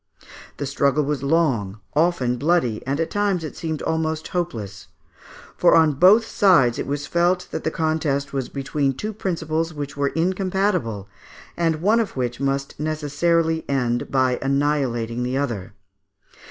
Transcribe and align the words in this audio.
The 0.57 0.65
struggle 0.65 1.03
was 1.05 1.21
long, 1.21 1.79
often 1.95 2.37
bloody, 2.37 2.81
and 2.87 2.99
at 2.99 3.11
times 3.11 3.43
it 3.43 3.55
seemed 3.55 3.83
almost 3.83 4.29
hopeless, 4.29 4.87
for 5.55 5.75
on 5.75 5.91
both 5.93 6.25
sides 6.25 6.79
it 6.79 6.87
was 6.87 7.05
felt 7.05 7.47
that 7.51 7.63
the 7.63 7.69
contest 7.69 8.33
was 8.33 8.49
between 8.49 8.93
two 8.93 9.13
principles 9.13 9.75
which 9.75 9.95
were 9.95 10.07
incompatible, 10.07 11.07
and 11.55 11.83
one 11.83 11.99
of 11.99 12.17
which 12.17 12.39
must 12.39 12.79
necessarily 12.79 13.63
end 13.69 14.09
by 14.09 14.39
annihilating 14.41 15.21
the 15.21 15.37
other. 15.37 15.73